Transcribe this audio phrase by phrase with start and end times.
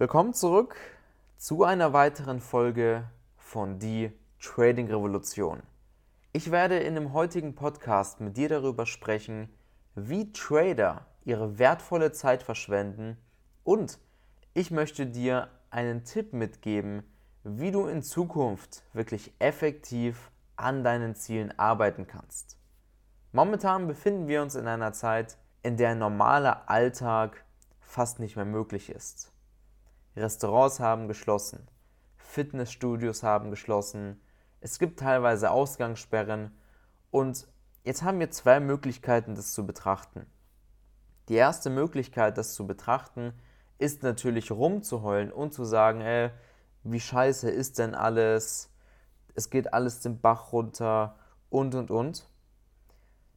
[0.00, 0.76] Willkommen zurück
[1.36, 3.04] zu einer weiteren Folge
[3.36, 5.62] von Die Trading Revolution.
[6.32, 9.50] Ich werde in dem heutigen Podcast mit dir darüber sprechen,
[9.94, 13.18] wie Trader ihre wertvolle Zeit verschwenden
[13.62, 13.98] und
[14.54, 17.02] ich möchte dir einen Tipp mitgeben,
[17.44, 22.56] wie du in Zukunft wirklich effektiv an deinen Zielen arbeiten kannst.
[23.32, 27.44] Momentan befinden wir uns in einer Zeit, in der normaler Alltag
[27.80, 29.30] fast nicht mehr möglich ist.
[30.16, 31.68] Restaurants haben geschlossen,
[32.16, 34.20] Fitnessstudios haben geschlossen,
[34.60, 36.52] es gibt teilweise Ausgangssperren
[37.10, 37.48] und
[37.84, 40.26] jetzt haben wir zwei Möglichkeiten, das zu betrachten.
[41.28, 43.32] Die erste Möglichkeit, das zu betrachten,
[43.78, 46.30] ist natürlich rumzuheulen und zu sagen, ey,
[46.82, 48.70] wie scheiße ist denn alles,
[49.34, 51.16] es geht alles den Bach runter
[51.48, 52.28] und und und.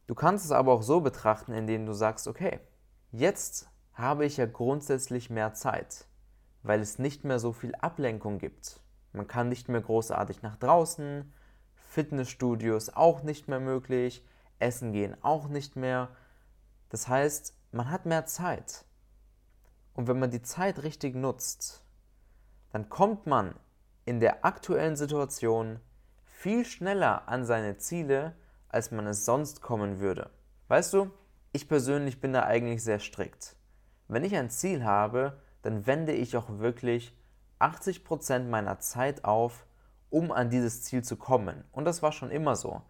[0.06, 2.60] Du kannst es aber auch so betrachten, indem du sagst, okay,
[3.10, 6.06] jetzt habe ich ja grundsätzlich mehr Zeit,
[6.64, 8.80] weil es nicht mehr so viel Ablenkung gibt.
[9.12, 11.32] Man kann nicht mehr großartig nach draußen,
[11.76, 14.26] Fitnessstudios auch nicht mehr möglich,
[14.58, 16.08] Essen gehen auch nicht mehr.
[16.88, 18.84] Das heißt, man hat mehr Zeit.
[19.92, 21.84] Und wenn man die Zeit richtig nutzt,
[22.72, 23.54] dann kommt man
[24.04, 25.78] in der aktuellen Situation
[26.24, 28.34] viel schneller an seine Ziele,
[28.68, 30.30] als man es sonst kommen würde.
[30.68, 31.10] Weißt du,
[31.52, 33.54] ich persönlich bin da eigentlich sehr strikt.
[34.08, 37.16] Wenn ich ein Ziel habe, dann wende ich auch wirklich
[37.58, 39.66] 80% meiner Zeit auf,
[40.10, 41.64] um an dieses Ziel zu kommen.
[41.72, 42.82] Und das war schon immer so.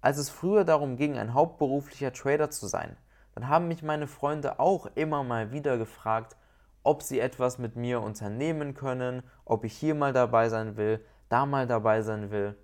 [0.00, 2.96] Als es früher darum ging, ein hauptberuflicher Trader zu sein,
[3.34, 6.36] dann haben mich meine Freunde auch immer mal wieder gefragt,
[6.82, 11.44] ob sie etwas mit mir unternehmen können, ob ich hier mal dabei sein will, da
[11.44, 12.56] mal dabei sein will.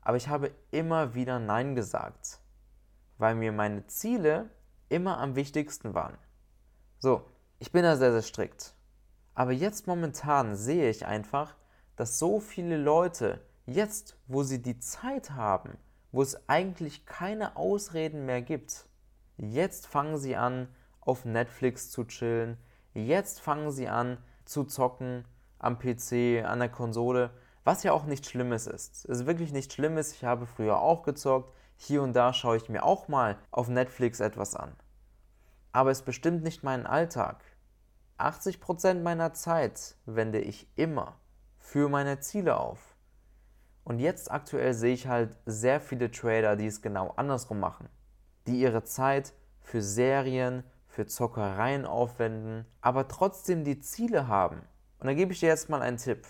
[0.00, 2.40] Aber ich habe immer wieder Nein gesagt,
[3.18, 4.50] weil mir meine Ziele
[4.88, 6.18] immer am wichtigsten waren.
[6.98, 7.28] So,
[7.60, 8.74] ich bin da sehr, sehr strikt.
[9.38, 11.54] Aber jetzt momentan sehe ich einfach,
[11.94, 15.78] dass so viele Leute jetzt, wo sie die Zeit haben,
[16.10, 18.86] wo es eigentlich keine Ausreden mehr gibt,
[19.36, 20.66] jetzt fangen sie an,
[21.00, 22.58] auf Netflix zu chillen,
[22.94, 25.24] Jetzt fangen sie an zu zocken
[25.60, 27.30] am PC, an der Konsole,
[27.62, 29.04] was ja auch nichts Schlimmes ist.
[29.04, 30.14] Es ist wirklich nichts Schlimmes.
[30.14, 31.54] Ich habe früher auch gezockt.
[31.76, 34.74] Hier und da schaue ich mir auch mal auf Netflix etwas an.
[35.70, 37.44] Aber es bestimmt nicht meinen Alltag.
[38.18, 41.18] 80% meiner Zeit wende ich immer
[41.58, 42.96] für meine Ziele auf.
[43.84, 47.88] Und jetzt aktuell sehe ich halt sehr viele Trader, die es genau andersrum machen.
[48.46, 54.62] Die ihre Zeit für Serien, für Zockereien aufwenden, aber trotzdem die Ziele haben.
[54.98, 56.26] Und da gebe ich dir jetzt mal einen Tipp.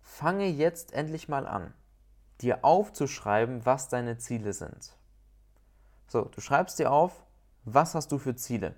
[0.00, 1.74] Fange jetzt endlich mal an,
[2.40, 4.96] dir aufzuschreiben, was deine Ziele sind.
[6.06, 7.24] So, du schreibst dir auf,
[7.64, 8.74] was hast du für Ziele?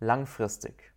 [0.00, 0.93] Langfristig.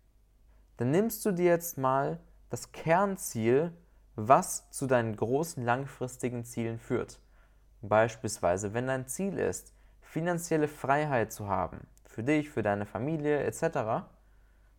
[0.78, 3.72] Dann nimmst du dir jetzt mal das Kernziel,
[4.14, 7.20] was zu deinen großen langfristigen Zielen führt.
[7.82, 14.06] Beispielsweise, wenn dein Ziel ist, finanzielle Freiheit zu haben, für dich, für deine Familie etc.,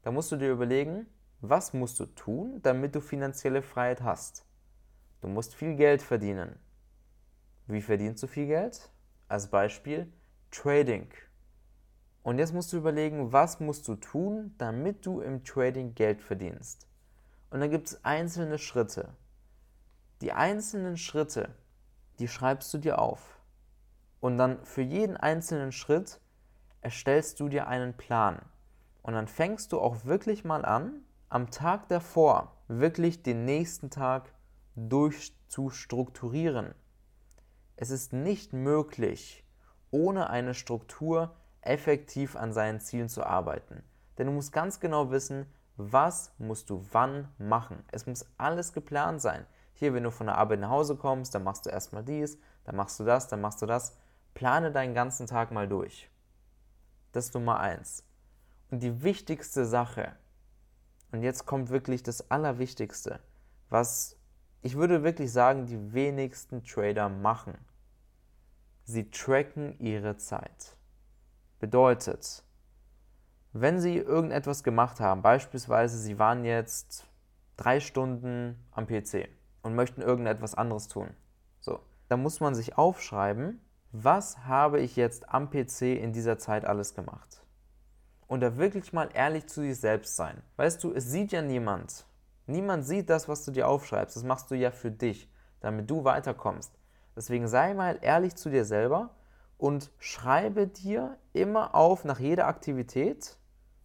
[0.01, 1.05] da musst du dir überlegen,
[1.41, 4.45] was musst du tun, damit du finanzielle Freiheit hast.
[5.21, 6.57] Du musst viel Geld verdienen.
[7.67, 8.89] Wie verdienst du viel Geld?
[9.27, 10.11] Als Beispiel
[10.49, 11.09] Trading.
[12.23, 16.87] Und jetzt musst du überlegen, was musst du tun, damit du im Trading Geld verdienst.
[17.49, 19.15] Und dann gibt es einzelne Schritte.
[20.21, 21.55] Die einzelnen Schritte,
[22.19, 23.39] die schreibst du dir auf.
[24.19, 26.19] Und dann für jeden einzelnen Schritt
[26.81, 28.41] erstellst du dir einen Plan.
[29.01, 34.33] Und dann fängst du auch wirklich mal an, am Tag davor wirklich den nächsten Tag
[34.75, 36.75] durchzustrukturieren.
[37.75, 39.45] Es ist nicht möglich,
[39.89, 43.83] ohne eine Struktur effektiv an seinen Zielen zu arbeiten.
[44.17, 45.45] Denn du musst ganz genau wissen,
[45.77, 47.83] was musst du wann machen.
[47.91, 49.45] Es muss alles geplant sein.
[49.73, 52.75] Hier, wenn du von der Arbeit nach Hause kommst, dann machst du erstmal dies, dann
[52.75, 53.97] machst du das, dann machst du das.
[54.33, 56.09] Plane deinen ganzen Tag mal durch.
[57.13, 58.03] Das ist Nummer eins.
[58.71, 60.15] Und die wichtigste Sache,
[61.11, 63.19] und jetzt kommt wirklich das Allerwichtigste,
[63.69, 64.17] was
[64.61, 67.57] ich würde wirklich sagen, die wenigsten Trader machen.
[68.83, 70.75] Sie tracken ihre Zeit.
[71.59, 72.43] Bedeutet,
[73.51, 77.05] wenn Sie irgendetwas gemacht haben, beispielsweise Sie waren jetzt
[77.57, 79.27] drei Stunden am PC
[79.61, 81.09] und möchten irgendetwas anderes tun,
[81.59, 83.59] so, dann muss man sich aufschreiben,
[83.91, 87.43] was habe ich jetzt am PC in dieser Zeit alles gemacht?
[88.27, 90.41] Und da wirklich mal ehrlich zu dir selbst sein.
[90.55, 92.05] Weißt du, es sieht ja niemand.
[92.45, 94.15] Niemand sieht das, was du dir aufschreibst.
[94.15, 95.29] Das machst du ja für dich,
[95.59, 96.71] damit du weiterkommst.
[97.15, 99.09] Deswegen sei mal ehrlich zu dir selber
[99.59, 103.37] und schreibe dir immer auf nach jeder Aktivität,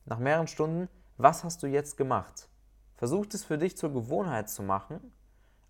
[0.07, 0.89] nach mehreren Stunden,
[1.19, 2.49] was hast du jetzt gemacht?
[2.97, 5.13] versuch es für dich zur Gewohnheit zu machen,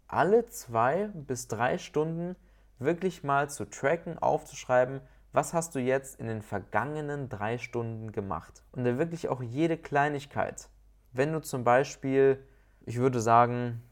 [0.06, 2.36] alle zwei bis drei Stunden
[2.78, 5.00] wirklich mal zu tracken, aufzuschreiben,
[5.32, 8.62] was hast du jetzt in den vergangenen drei Stunden gemacht.
[8.72, 10.68] Und dann wirklich auch jede Kleinigkeit.
[11.12, 12.46] Wenn du zum Beispiel,
[12.82, 13.82] ich würde sagen,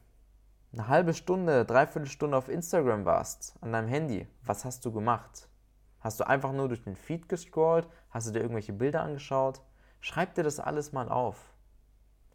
[0.73, 5.49] eine halbe Stunde, dreiviertel Stunde auf Instagram warst, an deinem Handy, was hast du gemacht?
[6.03, 7.89] Hast du einfach nur durch den Feed gescrollt?
[8.11, 9.63] Hast du dir irgendwelche Bilder angeschaut?
[10.01, 11.55] Schreib dir das alles mal auf.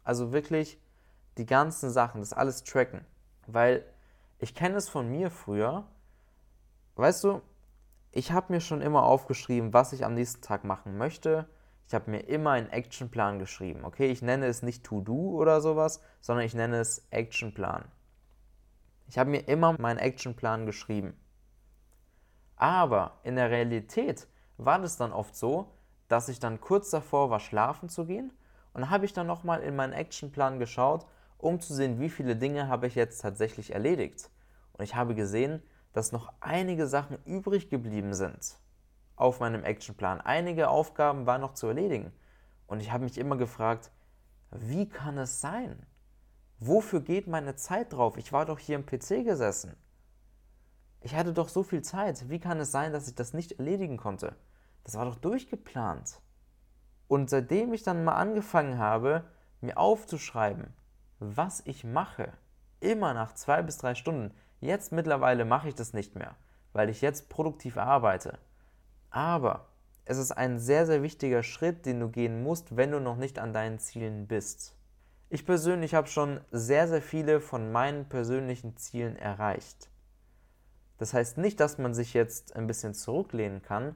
[0.04, 0.80] Also wirklich
[1.36, 3.04] die ganzen Sachen, das alles tracken.
[3.46, 3.84] Weil
[4.38, 5.86] ich kenne es von mir früher.
[6.96, 7.42] Weißt du,
[8.10, 11.46] ich habe mir schon immer aufgeschrieben, was ich am nächsten Tag machen möchte.
[11.86, 13.84] Ich habe mir immer einen Actionplan geschrieben.
[13.84, 17.84] Okay, ich nenne es nicht To-Do oder sowas, sondern ich nenne es Actionplan.
[19.08, 21.14] Ich habe mir immer meinen Actionplan geschrieben.
[22.58, 24.26] Aber in der Realität
[24.56, 25.72] war das dann oft so,
[26.08, 28.32] dass ich dann kurz davor war, schlafen zu gehen.
[28.72, 31.06] Und habe ich dann nochmal in meinen Actionplan geschaut,
[31.38, 34.30] um zu sehen, wie viele Dinge habe ich jetzt tatsächlich erledigt.
[34.72, 35.62] Und ich habe gesehen,
[35.92, 38.58] dass noch einige Sachen übrig geblieben sind
[39.16, 40.20] auf meinem Actionplan.
[40.20, 42.12] Einige Aufgaben waren noch zu erledigen.
[42.66, 43.90] Und ich habe mich immer gefragt,
[44.50, 45.86] wie kann es sein?
[46.60, 48.16] Wofür geht meine Zeit drauf?
[48.16, 49.76] Ich war doch hier im PC gesessen.
[51.00, 52.28] Ich hatte doch so viel Zeit.
[52.28, 54.34] Wie kann es sein, dass ich das nicht erledigen konnte?
[54.84, 56.20] Das war doch durchgeplant.
[57.06, 59.24] Und seitdem ich dann mal angefangen habe,
[59.60, 60.72] mir aufzuschreiben,
[61.18, 62.32] was ich mache,
[62.80, 66.36] immer nach zwei bis drei Stunden, jetzt mittlerweile mache ich das nicht mehr,
[66.72, 68.38] weil ich jetzt produktiv arbeite.
[69.10, 69.66] Aber
[70.04, 73.38] es ist ein sehr, sehr wichtiger Schritt, den du gehen musst, wenn du noch nicht
[73.38, 74.74] an deinen Zielen bist.
[75.28, 79.90] Ich persönlich habe schon sehr, sehr viele von meinen persönlichen Zielen erreicht.
[80.98, 83.94] Das heißt nicht, dass man sich jetzt ein bisschen zurücklehnen kann,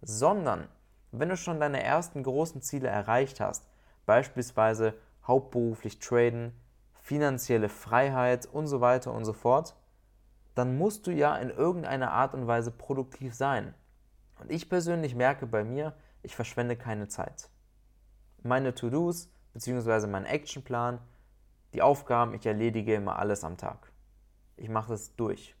[0.00, 0.68] sondern
[1.10, 3.68] wenn du schon deine ersten großen Ziele erreicht hast,
[4.06, 4.94] beispielsweise
[5.26, 6.52] hauptberuflich traden,
[7.00, 9.76] finanzielle Freiheit und so weiter und so fort,
[10.54, 13.74] dann musst du ja in irgendeiner Art und Weise produktiv sein.
[14.40, 17.48] Und ich persönlich merke bei mir, ich verschwende keine Zeit.
[18.42, 20.06] Meine To-Dos bzw.
[20.06, 21.00] mein Actionplan,
[21.72, 23.90] die Aufgaben, ich erledige immer alles am Tag.
[24.56, 25.56] Ich mache es durch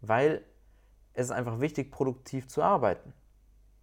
[0.00, 0.44] weil
[1.12, 3.12] es ist einfach wichtig, produktiv zu arbeiten.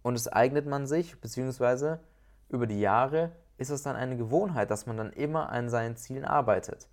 [0.02, 2.00] Und es eignet man sich, beziehungsweise
[2.48, 6.24] über die Jahre ist es dann eine Gewohnheit, dass man dann immer an seinen Zielen
[6.24, 6.88] arbeitet.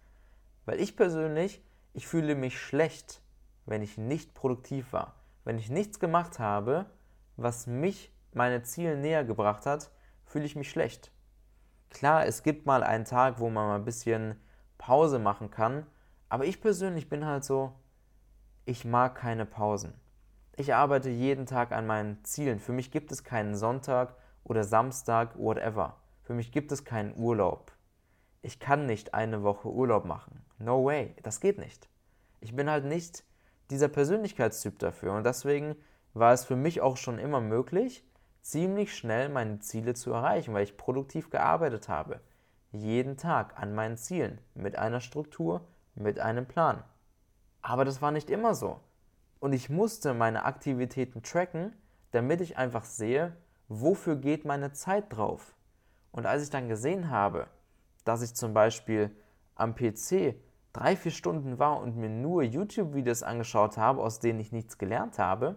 [0.66, 1.64] Weil ich persönlich,
[1.94, 3.22] ich fühle mich schlecht,
[3.66, 5.16] wenn ich nicht produktiv war.
[5.44, 6.86] Wenn ich nichts gemacht habe,
[7.36, 9.92] was mich meine Ziele näher gebracht hat,
[10.26, 11.12] fühle ich mich schlecht.
[11.90, 14.40] Klar, es gibt mal einen Tag, wo man mal ein bisschen
[14.78, 15.86] Pause machen kann,
[16.30, 17.74] aber ich persönlich bin halt so,
[18.66, 19.94] ich mag keine Pausen.
[20.56, 22.60] Ich arbeite jeden Tag an meinen Zielen.
[22.60, 25.98] Für mich gibt es keinen Sonntag oder Samstag, whatever.
[26.22, 27.72] Für mich gibt es keinen Urlaub.
[28.44, 30.46] Ich kann nicht eine Woche Urlaub machen.
[30.60, 31.90] No way, das geht nicht.
[32.40, 33.24] Ich bin halt nicht
[33.72, 35.76] dieser Persönlichkeitstyp dafür und deswegen
[36.14, 38.04] war es für mich auch schon immer möglich,
[38.42, 42.20] ziemlich schnell meine Ziele zu erreichen, weil ich produktiv gearbeitet habe.
[42.72, 46.84] Jeden Tag an meinen Zielen, mit einer Struktur, mit einem Plan.
[47.62, 48.80] Aber das war nicht immer so.
[49.40, 51.76] Und ich musste meine Aktivitäten tracken,
[52.12, 53.36] damit ich einfach sehe,
[53.68, 55.56] wofür geht meine Zeit drauf.
[56.12, 57.48] Und als ich dann gesehen habe,
[58.04, 59.16] dass ich zum Beispiel
[59.56, 60.36] am PC
[60.74, 65.20] drei, vier Stunden war und mir nur YouTube-Videos angeschaut habe, aus denen ich nichts gelernt
[65.20, 65.56] habe,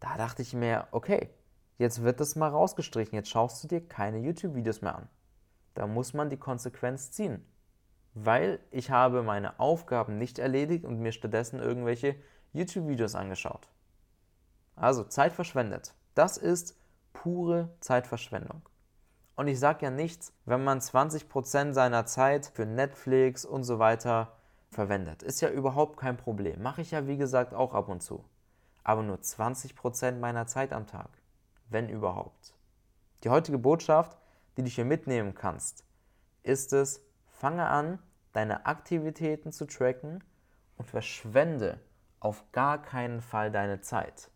[0.00, 1.30] da dachte ich mir, okay,
[1.78, 5.08] jetzt wird das mal rausgestrichen, jetzt schaust du dir keine YouTube-Videos mehr an.
[5.74, 7.44] Da muss man die Konsequenz ziehen
[8.14, 12.16] weil ich habe meine Aufgaben nicht erledigt und mir stattdessen irgendwelche
[12.52, 13.68] YouTube-Videos angeschaut.
[14.76, 15.94] Also Zeit verschwendet.
[16.14, 16.76] Das ist
[17.12, 18.62] pure Zeitverschwendung.
[19.34, 24.36] Und ich sage ja nichts, wenn man 20% seiner Zeit für Netflix und so weiter
[24.70, 25.22] verwendet.
[25.22, 26.62] Ist ja überhaupt kein Problem.
[26.62, 28.24] Mache ich ja wie gesagt auch ab und zu.
[28.84, 31.08] Aber nur 20% meiner Zeit am Tag.
[31.70, 32.54] Wenn überhaupt.
[33.24, 34.18] Die heutige Botschaft,
[34.56, 35.84] die du hier mitnehmen kannst,
[36.42, 37.02] ist es,
[37.42, 37.98] fange an,
[38.32, 40.22] deine Aktivitäten zu tracken
[40.76, 41.80] und verschwende
[42.20, 44.30] auf gar keinen Fall deine Zeit.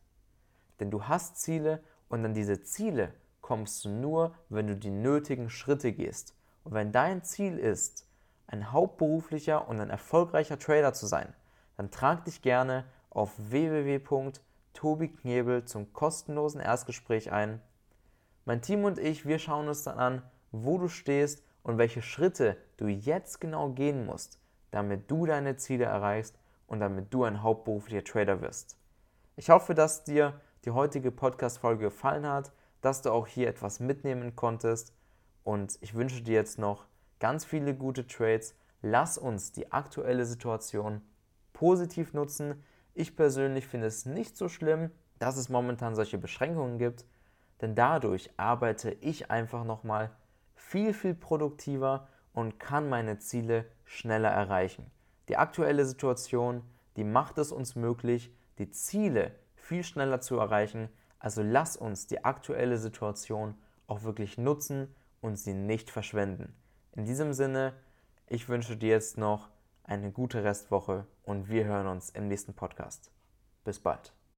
[0.80, 5.50] Denn du hast Ziele und an diese Ziele kommst du nur, wenn du die nötigen
[5.50, 6.34] Schritte gehst.
[6.64, 8.08] Und wenn dein Ziel ist,
[8.48, 11.32] ein hauptberuflicher und ein erfolgreicher Trader zu sein,
[11.76, 17.62] dann trag dich gerne auf www.tobiknebel zum kostenlosen Erstgespräch ein.
[18.46, 22.56] Mein Team und ich, wir schauen uns dann an, wo du stehst und welche Schritte
[22.76, 24.38] du jetzt genau gehen musst,
[24.70, 28.78] damit du deine Ziele erreichst und damit du ein hauptberuflicher Trader wirst.
[29.34, 34.36] Ich hoffe, dass dir die heutige Podcast-Folge gefallen hat, dass du auch hier etwas mitnehmen
[34.36, 34.94] konntest
[35.42, 36.86] und ich wünsche dir jetzt noch
[37.18, 41.02] ganz viele gute Trades, lass uns die aktuelle Situation
[41.52, 42.62] positiv nutzen.
[42.94, 47.04] Ich persönlich finde es nicht so schlimm, dass es momentan solche Beschränkungen gibt,
[47.60, 50.12] denn dadurch arbeite ich einfach nochmal
[50.56, 54.90] viel, viel produktiver und kann meine Ziele schneller erreichen.
[55.28, 56.62] Die aktuelle Situation,
[56.96, 60.88] die macht es uns möglich, die Ziele viel schneller zu erreichen.
[61.18, 63.54] Also lass uns die aktuelle Situation
[63.86, 66.54] auch wirklich nutzen und sie nicht verschwenden.
[66.92, 67.72] In diesem Sinne,
[68.26, 69.48] ich wünsche dir jetzt noch
[69.84, 73.10] eine gute Restwoche und wir hören uns im nächsten Podcast.
[73.64, 74.12] Bis bald.